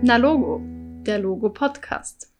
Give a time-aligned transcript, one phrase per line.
[0.00, 0.60] Na Logo,
[1.02, 2.32] der Logo Podcast.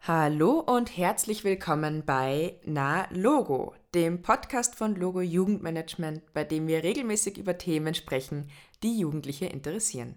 [0.00, 6.82] Hallo und herzlich willkommen bei Na Logo, dem Podcast von Logo Jugendmanagement, bei dem wir
[6.82, 8.50] regelmäßig über Themen sprechen,
[8.82, 10.16] die Jugendliche interessieren.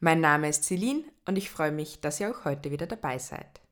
[0.00, 3.62] Mein Name ist Celine und ich freue mich, dass ihr auch heute wieder dabei seid.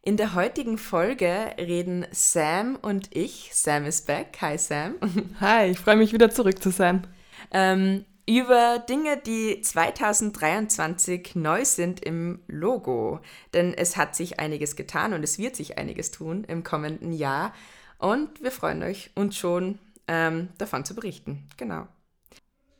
[0.00, 4.94] In der heutigen Folge reden Sam und ich, Sam is back, hi Sam.
[5.40, 7.06] Hi, ich freue mich wieder zurück zu sein.
[7.50, 13.20] Ähm, über Dinge, die 2023 neu sind im Logo.
[13.54, 17.52] Denn es hat sich einiges getan und es wird sich einiges tun im kommenden Jahr.
[17.98, 21.48] Und wir freuen euch, uns schon ähm, davon zu berichten.
[21.56, 21.86] Genau.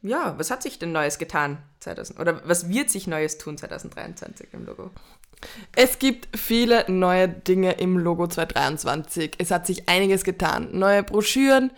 [0.02, 4.48] Ja, was hat sich denn Neues getan 2000, oder was wird sich Neues tun 2023
[4.52, 4.90] im Logo?
[5.74, 9.34] Es gibt viele neue Dinge im Logo 2023.
[9.38, 10.68] Es hat sich einiges getan.
[10.72, 11.72] Neue Broschüren,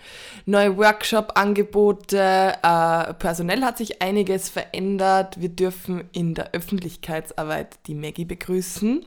[0.45, 5.41] neue Workshop-Angebote, äh, personell hat sich einiges verändert.
[5.41, 9.07] Wir dürfen in der Öffentlichkeitsarbeit die Maggie begrüßen.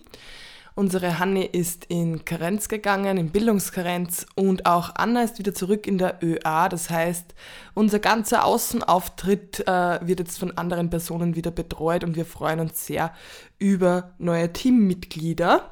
[0.78, 5.98] Unsere Hanni ist in Karenz gegangen, in Bildungskarenz und auch Anna ist wieder zurück in
[5.98, 6.70] der ÖA.
[6.70, 7.34] Das heißt,
[7.74, 12.86] unser ganzer Außenauftritt äh, wird jetzt von anderen Personen wieder betreut und wir freuen uns
[12.86, 13.12] sehr
[13.58, 15.72] über neue Teammitglieder.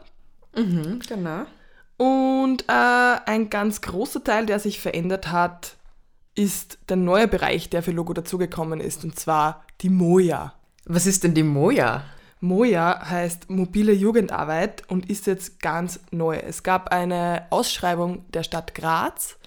[0.56, 1.46] Mhm, genau.
[1.98, 5.76] Und äh, ein ganz großer Teil, der sich verändert hat,
[6.34, 10.56] ist der neue Bereich, der für Logo dazugekommen ist, und zwar die Moja.
[10.86, 12.06] Was ist denn die Moja?
[12.46, 16.38] Moja heißt mobile Jugendarbeit und ist jetzt ganz neu.
[16.38, 19.38] Es gab eine Ausschreibung der Stadt Graz,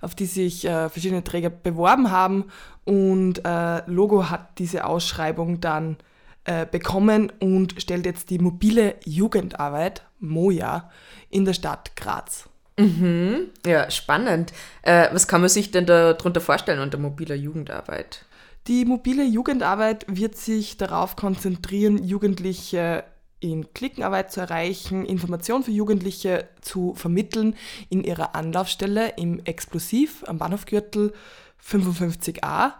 [0.00, 2.46] auf die sich äh, verschiedene Träger beworben haben
[2.84, 5.96] und äh, Logo hat diese Ausschreibung dann
[6.44, 10.90] äh, bekommen und stellt jetzt die mobile Jugendarbeit, Moja,
[11.30, 12.48] in der Stadt Graz.
[12.78, 13.48] Mhm.
[13.64, 14.52] Ja, spannend.
[14.82, 18.25] Äh, was kann man sich denn darunter vorstellen unter mobiler Jugendarbeit?
[18.68, 23.04] Die mobile Jugendarbeit wird sich darauf konzentrieren, Jugendliche
[23.38, 27.54] in Klickenarbeit zu erreichen, Informationen für Jugendliche zu vermitteln
[27.90, 31.12] in ihrer Anlaufstelle im Explosiv am Bahnhofgürtel
[31.64, 32.72] 55a.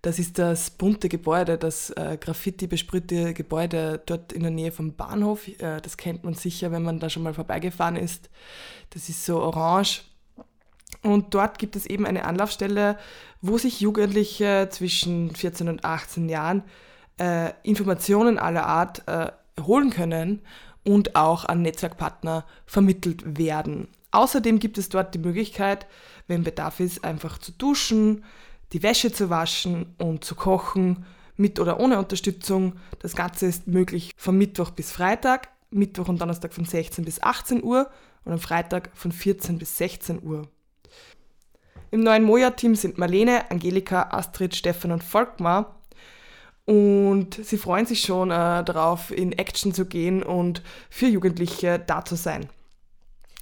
[0.00, 4.94] Das ist das bunte Gebäude, das äh, Graffiti besprühte Gebäude dort in der Nähe vom
[4.94, 5.46] Bahnhof.
[5.48, 8.30] Äh, das kennt man sicher, wenn man da schon mal vorbeigefahren ist.
[8.90, 10.04] Das ist so orange
[11.04, 12.98] und dort gibt es eben eine Anlaufstelle,
[13.42, 16.64] wo sich Jugendliche zwischen 14 und 18 Jahren
[17.20, 20.40] äh, Informationen aller Art äh, holen können
[20.82, 23.88] und auch an Netzwerkpartner vermittelt werden.
[24.10, 25.86] Außerdem gibt es dort die Möglichkeit,
[26.26, 28.24] wenn Bedarf ist, einfach zu duschen,
[28.72, 31.04] die Wäsche zu waschen und zu kochen,
[31.36, 32.76] mit oder ohne Unterstützung.
[33.00, 37.62] Das Ganze ist möglich von Mittwoch bis Freitag, Mittwoch und Donnerstag von 16 bis 18
[37.62, 37.90] Uhr
[38.24, 40.48] und am Freitag von 14 bis 16 Uhr.
[41.94, 45.76] Im neuen Moja-Team sind Marlene, Angelika, Astrid, Stefan und Volkmar.
[46.64, 50.60] Und sie freuen sich schon äh, darauf, in Action zu gehen und
[50.90, 52.48] für Jugendliche da zu sein.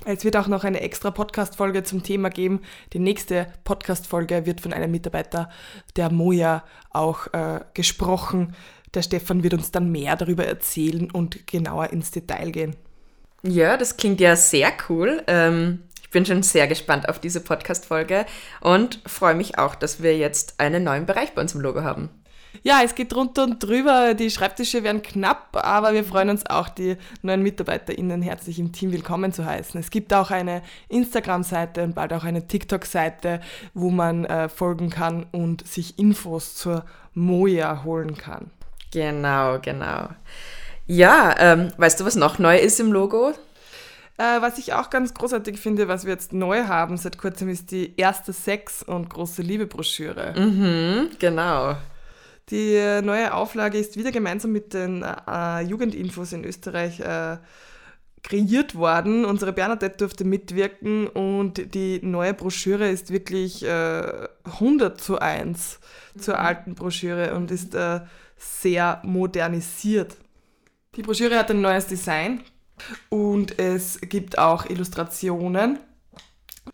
[0.04, 2.60] Es wird auch noch eine extra Podcast-Folge zum Thema geben.
[2.92, 5.48] Die nächste Podcast-Folge wird von einem Mitarbeiter
[5.96, 8.54] der Moja auch äh, gesprochen.
[8.92, 12.76] Der Stefan wird uns dann mehr darüber erzählen und genauer ins Detail gehen.
[13.44, 15.22] Ja, das klingt ja sehr cool.
[15.26, 18.26] Ähm, bin schon sehr gespannt auf diese Podcast-Folge
[18.60, 22.10] und freue mich auch, dass wir jetzt einen neuen Bereich bei uns im Logo haben.
[22.62, 24.14] Ja, es geht drunter und drüber.
[24.14, 28.92] Die Schreibtische werden knapp, aber wir freuen uns auch, die neuen MitarbeiterInnen herzlich im Team
[28.92, 29.80] willkommen zu heißen.
[29.80, 33.40] Es gibt auch eine Instagram-Seite und bald auch eine TikTok-Seite,
[33.74, 36.84] wo man äh, folgen kann und sich Infos zur
[37.14, 38.50] Moja holen kann.
[38.92, 40.10] Genau, genau.
[40.86, 43.32] Ja, ähm, weißt du, was noch neu ist im Logo?
[44.22, 47.72] Äh, was ich auch ganz großartig finde, was wir jetzt neu haben seit kurzem, ist
[47.72, 50.34] die erste Sex- und große Liebe-Broschüre.
[50.38, 51.74] Mhm, genau.
[52.50, 57.38] Die neue Auflage ist wieder gemeinsam mit den äh, Jugendinfos in Österreich äh,
[58.22, 59.24] kreiert worden.
[59.24, 65.80] Unsere Bernadette durfte mitwirken und die neue Broschüre ist wirklich äh, 100 zu 1
[66.16, 66.40] zur mhm.
[66.40, 68.00] alten Broschüre und ist äh,
[68.36, 70.16] sehr modernisiert.
[70.94, 72.42] Die Broschüre hat ein neues Design,
[73.08, 75.78] und es gibt auch Illustrationen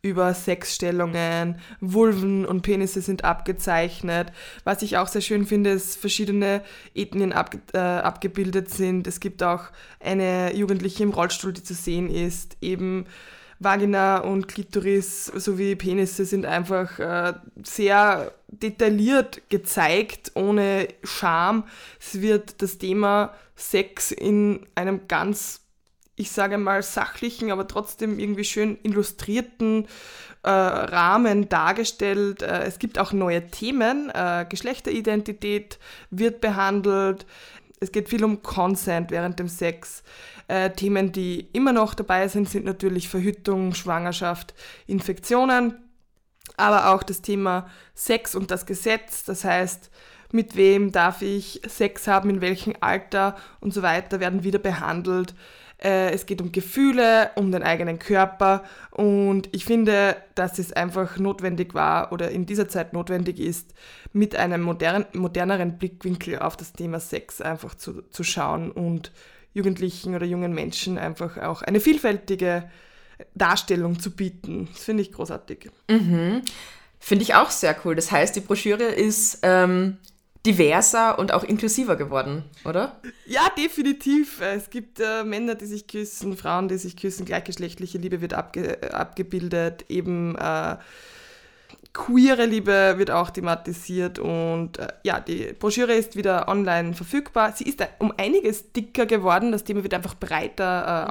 [0.03, 4.33] über Sexstellungen, Vulven und Penisse sind abgezeichnet.
[4.65, 6.63] Was ich auch sehr schön finde, ist, verschiedene
[6.95, 9.07] Ethnien ab, äh, abgebildet sind.
[9.07, 9.65] Es gibt auch
[9.99, 12.59] eine Jugendliche im Rollstuhl, die zu sehen ist.
[12.61, 13.07] Eben
[13.61, 17.35] Vagina und Klitoris sowie Penisse sind einfach äh,
[17.65, 21.65] sehr detailliert gezeigt, ohne Scham.
[21.99, 25.68] Es wird das Thema Sex in einem ganz
[26.19, 29.87] ich sage mal, sachlichen, aber trotzdem irgendwie schön illustrierten
[30.43, 32.43] äh, Rahmen dargestellt.
[32.43, 34.11] Äh, es gibt auch neue Themen.
[34.11, 35.79] Äh, Geschlechteridentität
[36.11, 37.25] wird behandelt.
[37.81, 40.03] Es geht viel um Consent während dem Sex.
[40.49, 44.55] Äh, Themen, die immer noch dabei sind, sind natürlich Verhütung, Schwangerschaft,
[44.87, 45.77] Infektionen,
[46.57, 49.25] aber auch das Thema Sex und das Gesetz.
[49.25, 49.91] Das heißt,
[50.33, 55.35] mit wem darf ich Sex haben, in welchem Alter und so weiter werden wieder behandelt.
[55.83, 61.19] Äh, es geht um Gefühle, um den eigenen Körper und ich finde, dass es einfach
[61.19, 63.75] notwendig war oder in dieser Zeit notwendig ist,
[64.13, 69.13] mit einem modern, moderneren Blickwinkel auf das Thema Sex einfach zu, zu schauen und
[69.55, 72.69] Jugendlichen oder jungen Menschen einfach auch eine vielfältige
[73.35, 74.69] Darstellung zu bieten.
[74.73, 75.71] Das finde ich großartig.
[75.89, 76.43] Mhm.
[76.99, 77.95] Finde ich auch sehr cool.
[77.95, 79.99] Das heißt, die Broschüre ist ähm,
[80.49, 82.97] diverser und auch inklusiver geworden, oder?
[83.27, 84.41] Ja, definitiv.
[84.41, 88.79] Es gibt äh, Männer, die sich küssen, Frauen, die sich küssen, gleichgeschlechtliche Liebe wird abge
[88.95, 90.77] abgebildet, eben äh,
[91.93, 97.53] queere Liebe wird auch thematisiert und äh, ja, die Broschüre ist wieder online verfügbar.
[97.55, 101.11] Sie ist um einiges dicker geworden, das Thema wird einfach breiter äh,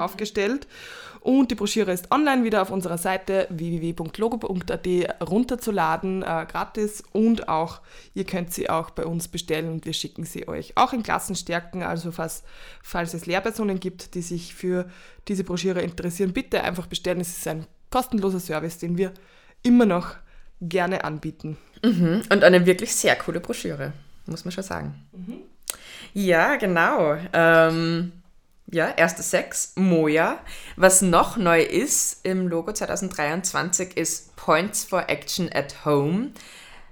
[1.20, 4.86] Und die Broschüre ist online wieder auf unserer Seite www.logo.at
[5.28, 7.02] runterzuladen, äh, gratis.
[7.12, 7.80] Und auch,
[8.14, 11.82] ihr könnt sie auch bei uns bestellen und wir schicken sie euch auch in Klassenstärken.
[11.82, 12.44] Also falls,
[12.82, 14.88] falls es Lehrpersonen gibt, die sich für
[15.28, 17.20] diese Broschüre interessieren, bitte einfach bestellen.
[17.20, 19.12] Es ist ein kostenloser Service, den wir
[19.62, 20.14] immer noch
[20.60, 21.56] gerne anbieten.
[21.82, 22.22] Mhm.
[22.30, 23.92] Und eine wirklich sehr coole Broschüre,
[24.26, 25.06] muss man schon sagen.
[25.12, 25.38] Mhm.
[26.14, 27.16] Ja, genau.
[27.32, 28.12] Ähm,
[28.70, 30.38] ja, erste Sex, Moja.
[30.76, 36.30] Was noch neu ist im Logo 2023 ist Points for Action at Home.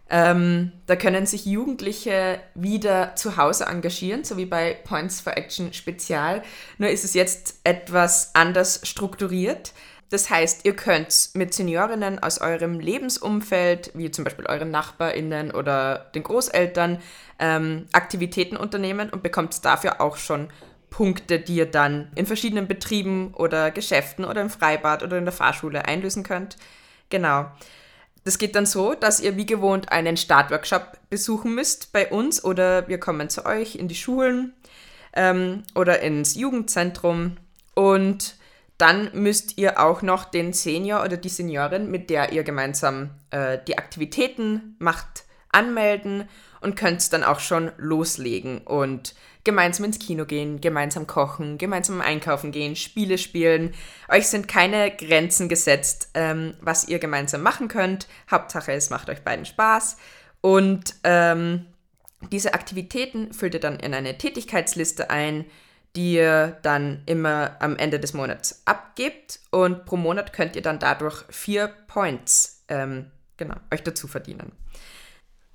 [0.09, 5.73] Ähm, da können sich Jugendliche wieder zu Hause engagieren, so wie bei Points for Action
[5.73, 6.43] Spezial.
[6.79, 9.73] Nur ist es jetzt etwas anders strukturiert.
[10.09, 16.11] Das heißt, ihr könnt mit Seniorinnen aus eurem Lebensumfeld, wie zum Beispiel euren NachbarInnen oder
[16.15, 16.99] den Großeltern,
[17.41, 20.49] ähm, Aktivitäten unternehmen und bekommt dafür auch schon
[20.91, 25.33] Punkte, die ihr dann in verschiedenen Betrieben oder Geschäften oder im Freibad oder in der
[25.33, 26.57] Fahrschule einlösen könnt.
[27.11, 27.47] Genau.
[28.25, 32.89] Das geht dann so, dass ihr wie gewohnt einen Startworkshop besuchen müsst bei uns oder
[32.89, 34.53] wir kommen zu euch in die Schulen
[35.13, 37.37] ähm, oder ins Jugendzentrum
[37.75, 38.37] und
[38.79, 43.59] dann müsst ihr auch noch den Senior oder die Seniorin, mit der ihr gemeinsam äh,
[43.67, 46.29] die Aktivitäten macht, anmelden
[46.61, 49.15] und könnt dann auch schon loslegen und
[49.45, 53.75] gemeinsam ins Kino gehen, gemeinsam kochen, gemeinsam einkaufen gehen, Spiele spielen.
[54.09, 58.09] Euch sind keine Grenzen gesetzt, ähm, was ihr gemeinsam machen könnt.
[58.31, 59.97] Hauptsache, es macht euch beiden Spaß.
[60.41, 61.67] Und ähm,
[62.33, 65.45] diese Aktivitäten füllt ihr dann in eine Tätigkeitsliste ein,
[65.95, 69.41] die ihr dann immer am Ende des Monats abgebt.
[69.51, 74.53] Und pro Monat könnt ihr dann dadurch vier Points ähm, genau, euch dazu verdienen.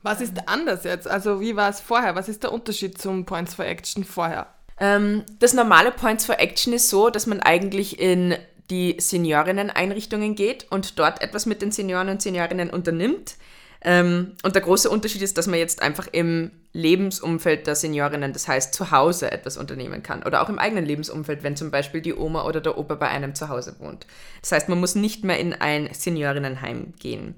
[0.03, 1.07] Was ist anders jetzt?
[1.07, 2.15] Also wie war es vorher?
[2.15, 4.47] Was ist der Unterschied zum Points for Action vorher?
[4.79, 8.35] Ähm, das normale Points for Action ist so, dass man eigentlich in
[8.71, 13.35] die Seniorinnen-Einrichtungen geht und dort etwas mit den Senioren und Seniorinnen unternimmt.
[13.83, 18.47] Ähm, und der große Unterschied ist, dass man jetzt einfach im Lebensumfeld der Seniorinnen, das
[18.47, 20.23] heißt zu Hause, etwas unternehmen kann.
[20.23, 23.35] Oder auch im eigenen Lebensumfeld, wenn zum Beispiel die Oma oder der Opa bei einem
[23.35, 24.05] zu Hause wohnt.
[24.41, 27.35] Das heißt, man muss nicht mehr in ein Seniorinnenheim gehen.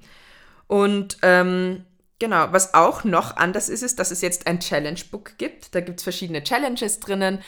[0.68, 1.86] Und ähm,
[2.20, 5.76] Genau, was auch noch anders ist, ist, dass es jetzt ein Challenge-Book gibt.
[5.76, 7.40] Da gibt es verschiedene Challenges drinnen,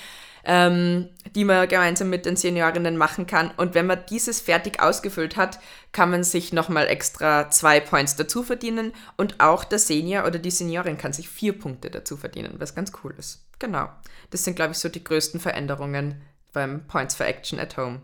[0.44, 3.52] ähm, die man gemeinsam mit den Seniorinnen machen kann.
[3.58, 5.60] Und wenn man dieses fertig ausgefüllt hat,
[5.92, 8.92] kann man sich nochmal extra zwei Points dazu verdienen.
[9.18, 12.92] Und auch der Senior oder die Seniorin kann sich vier Punkte dazu verdienen, was ganz
[13.04, 13.46] cool ist.
[13.60, 13.90] Genau.
[14.32, 16.22] Das sind, glaube ich, so die größten Veränderungen
[16.54, 18.02] beim Points for Action at Home.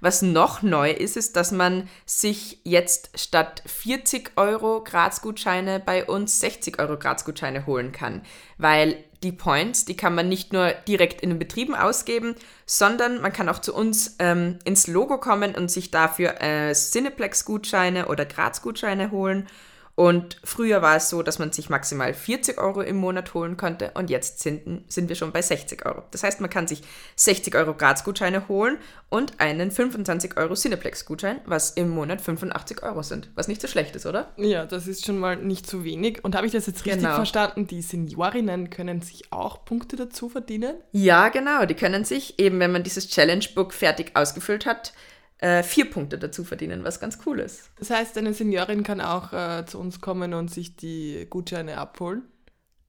[0.00, 6.40] Was noch neu ist, ist, dass man sich jetzt statt 40 Euro Grazgutscheine bei uns
[6.40, 8.22] 60 Euro Grazgutscheine holen kann.
[8.58, 12.34] Weil die Points, die kann man nicht nur direkt in den Betrieben ausgeben,
[12.66, 18.08] sondern man kann auch zu uns ähm, ins Logo kommen und sich dafür äh, Cineplex-Gutscheine
[18.08, 19.48] oder Graz-Gutscheine holen.
[19.96, 23.92] Und früher war es so, dass man sich maximal 40 Euro im Monat holen konnte
[23.94, 26.02] und jetzt sind, sind wir schon bei 60 Euro.
[26.10, 26.82] Das heißt, man kann sich
[27.14, 33.30] 60 Euro Graz-Gutscheine holen und einen 25 Euro Cineplex-Gutschein, was im Monat 85 Euro sind.
[33.36, 34.32] Was nicht so schlecht ist, oder?
[34.36, 36.24] Ja, das ist schon mal nicht zu wenig.
[36.24, 37.14] Und habe ich das jetzt richtig genau.
[37.14, 37.68] verstanden?
[37.68, 40.74] Die Seniorinnen können sich auch Punkte dazu verdienen?
[40.90, 41.66] Ja, genau.
[41.66, 44.92] Die können sich eben, wenn man dieses Challenge-Book fertig ausgefüllt hat,
[45.38, 47.70] äh, vier Punkte dazu verdienen, was ganz cool ist.
[47.78, 52.22] Das heißt, eine Seniorin kann auch äh, zu uns kommen und sich die Gutscheine abholen?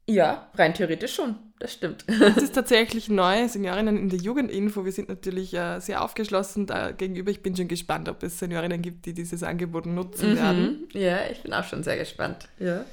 [0.07, 2.05] Ja, rein theoretisch schon, das stimmt.
[2.19, 4.85] Das ist tatsächlich neu, Seniorinnen in der Jugendinfo.
[4.85, 7.31] Wir sind natürlich äh, sehr aufgeschlossen da gegenüber.
[7.31, 10.37] Ich bin schon gespannt, ob es Seniorinnen gibt, die dieses Angebot nutzen mhm.
[10.37, 10.87] werden.
[10.93, 12.47] Ja, ich bin auch schon sehr gespannt.
[12.59, 12.85] Ja.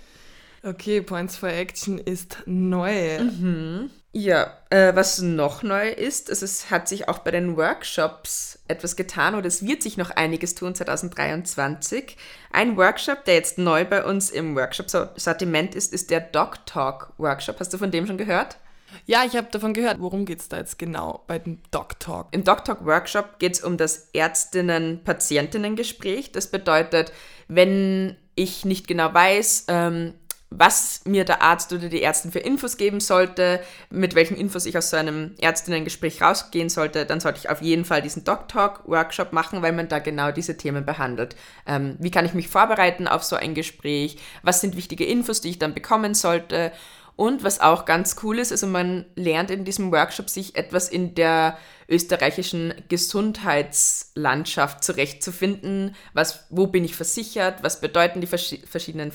[0.64, 3.18] Okay, Points for Action ist neu.
[3.18, 3.90] Mhm.
[4.12, 8.94] Ja, äh, was noch neu ist, also es hat sich auch bei den Workshops etwas
[8.94, 12.18] getan oder es wird sich noch einiges tun 2023.
[12.52, 17.58] Ein Workshop, der jetzt neu bei uns im Workshop-Sortiment ist, ist der Doc Talk Workshop.
[17.58, 18.58] Hast du von dem schon gehört?
[19.06, 20.00] Ja, ich habe davon gehört.
[20.00, 22.28] Worum geht es da jetzt genau bei dem Doc Talk?
[22.32, 26.32] Im Doc Talk Workshop geht es um das Ärztinnen-Patientinnen-Gespräch.
[26.32, 27.10] Das bedeutet,
[27.48, 30.14] wenn ich nicht genau weiß, ähm,
[30.58, 34.76] was mir der Arzt oder die Ärztin für Infos geben sollte, mit welchen Infos ich
[34.76, 38.82] aus so einem Ärztinnengespräch rausgehen sollte, dann sollte ich auf jeden Fall diesen Doc Talk
[38.86, 41.36] Workshop machen, weil man da genau diese Themen behandelt.
[41.66, 44.18] Ähm, wie kann ich mich vorbereiten auf so ein Gespräch?
[44.42, 46.72] Was sind wichtige Infos, die ich dann bekommen sollte?
[47.14, 51.14] Und was auch ganz cool ist, also man lernt in diesem Workshop sich etwas in
[51.14, 55.94] der österreichischen Gesundheitslandschaft zurechtzufinden.
[56.14, 57.62] Was, wo bin ich versichert?
[57.62, 59.12] Was bedeuten die vers verschiedenen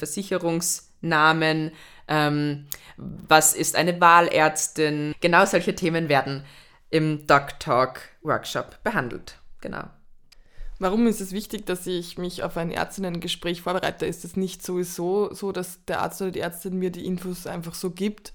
[1.01, 1.71] Versicherungsnamen?
[2.07, 5.13] Ähm, was ist eine Wahlärztin?
[5.19, 6.43] Genau solche Themen werden
[6.89, 9.39] im Doc Talk Workshop behandelt.
[9.61, 9.83] Genau.
[10.79, 14.05] Warum ist es wichtig, dass ich mich auf ein Ärztinnengespräch vorbereite?
[14.05, 17.73] Ist es nicht sowieso so, dass der Arzt oder die Ärztin mir die Infos einfach
[17.73, 18.33] so gibt?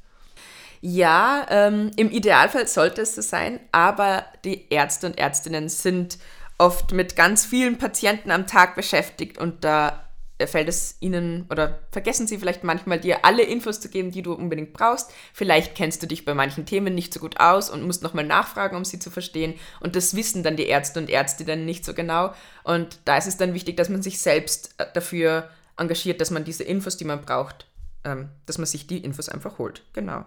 [0.80, 6.18] Ja, ähm, im Idealfall sollte es so sein, aber die Ärzte und Ärztinnen sind
[6.58, 10.11] oft mit ganz vielen Patienten am Tag beschäftigt und da
[10.46, 14.32] fällt es ihnen oder vergessen sie vielleicht manchmal dir alle Infos zu geben, die du
[14.32, 15.12] unbedingt brauchst.
[15.32, 18.76] Vielleicht kennst du dich bei manchen Themen nicht so gut aus und musst nochmal nachfragen,
[18.76, 19.54] um sie zu verstehen.
[19.80, 22.32] Und das wissen dann die Ärzte und Ärztinnen nicht so genau.
[22.64, 26.44] Und da ist es dann wichtig, dass man sich selbst äh, dafür engagiert, dass man
[26.44, 27.66] diese Infos, die man braucht,
[28.04, 29.82] ähm, dass man sich die Infos einfach holt.
[29.92, 30.24] Genau.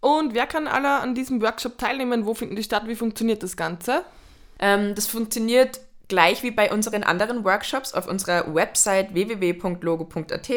[0.00, 2.26] Und wer kann alle an diesem Workshop teilnehmen?
[2.26, 2.82] Wo finden die statt?
[2.86, 4.04] Wie funktioniert das Ganze?
[4.58, 10.50] Ähm, das funktioniert gleich wie bei unseren anderen Workshops auf unserer Website www.logo.at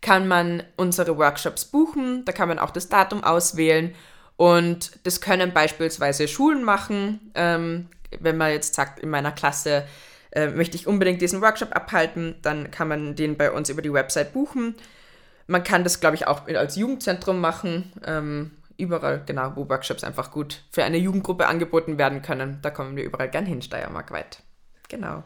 [0.00, 2.24] kann man unsere Workshops buchen.
[2.24, 3.94] Da kann man auch das Datum auswählen.
[4.36, 7.32] Und das können beispielsweise Schulen machen.
[7.34, 7.88] Ähm,
[8.20, 9.86] wenn man jetzt sagt, in meiner Klasse
[10.32, 13.92] äh, möchte ich unbedingt diesen Workshop abhalten, dann kann man den bei uns über die
[13.92, 14.74] Website buchen.
[15.46, 17.92] Man kann das, glaube ich, auch als Jugendzentrum machen.
[18.04, 22.58] Ähm, überall, genau, wo Workshops einfach gut für eine Jugendgruppe angeboten werden können.
[22.62, 24.42] Da kommen wir überall gern hin, steiermarkweit.
[24.88, 25.22] Genau.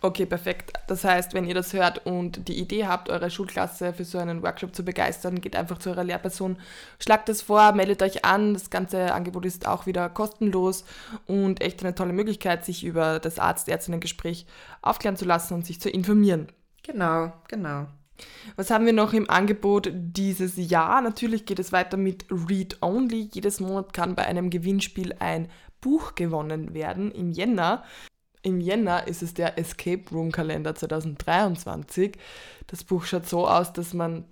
[0.00, 0.72] Okay, perfekt.
[0.86, 4.42] Das heißt, wenn ihr das hört und die Idee habt, eure Schulklasse für so einen
[4.42, 6.58] Workshop zu begeistern, geht einfach zu eurer Lehrperson,
[7.00, 8.54] schlagt es vor, meldet euch an.
[8.54, 10.84] Das ganze Angebot ist auch wieder kostenlos
[11.26, 14.46] und echt eine tolle Möglichkeit, sich über das Arzt-Ärztinnen-Gespräch
[14.82, 16.48] aufklären zu lassen und sich zu informieren.
[16.84, 17.86] Genau, genau.
[18.56, 21.00] Was haben wir noch im Angebot dieses Jahr?
[21.00, 23.30] Natürlich geht es weiter mit Read Only.
[23.32, 25.48] Jedes Monat kann bei einem Gewinnspiel ein
[25.80, 27.12] Buch gewonnen werden.
[27.12, 27.84] Im Jänner
[28.42, 32.12] im Jänner ist es der Escape Room Kalender 2023.
[32.66, 34.24] Das Buch schaut so aus, dass man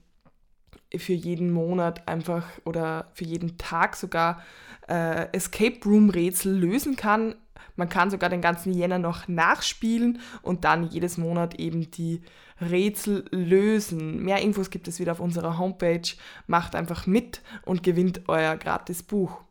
[0.95, 4.43] für jeden Monat einfach oder für jeden Tag sogar
[4.89, 7.35] äh, Escape Room Rätsel lösen kann.
[7.75, 12.23] Man kann sogar den ganzen Jänner noch nachspielen und dann jedes Monat eben die
[12.61, 14.23] Rätsel lösen.
[14.23, 16.09] Mehr Infos gibt es wieder auf unserer Homepage.
[16.47, 19.46] Macht einfach mit und gewinnt euer gratis Buch.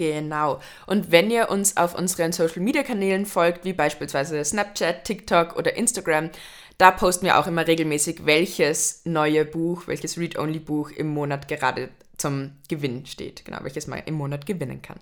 [0.00, 0.60] Genau.
[0.86, 5.76] Und wenn ihr uns auf unseren Social Media Kanälen folgt, wie beispielsweise Snapchat, TikTok oder
[5.76, 6.30] Instagram,
[6.78, 12.52] da posten wir auch immer regelmäßig, welches neue Buch, welches Read-Only-Buch im Monat gerade zum
[12.66, 13.44] Gewinn steht.
[13.44, 14.98] Genau, welches man im Monat gewinnen kann.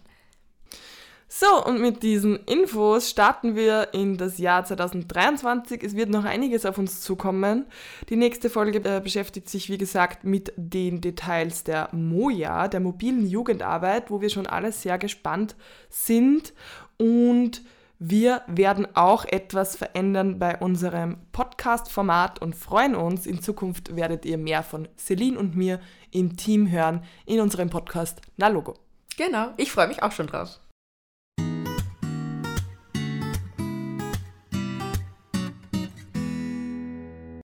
[1.30, 5.82] So, und mit diesen Infos starten wir in das Jahr 2023.
[5.82, 7.66] Es wird noch einiges auf uns zukommen.
[8.08, 13.26] Die nächste Folge äh, beschäftigt sich, wie gesagt, mit den Details der MOJA, der mobilen
[13.26, 15.54] Jugendarbeit, wo wir schon alle sehr gespannt
[15.90, 16.54] sind.
[16.96, 17.60] Und
[17.98, 23.26] wir werden auch etwas verändern bei unserem Podcast-Format und freuen uns.
[23.26, 25.78] In Zukunft werdet ihr mehr von Celine und mir
[26.10, 28.74] im Team hören in unserem Podcast Na Logo.
[29.18, 30.58] Genau, ich freue mich auch schon drauf.